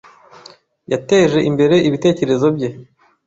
Yateje 0.91 1.39
imbere 1.49 1.75
ibitekerezo 1.87 2.47
bye. 2.55 2.69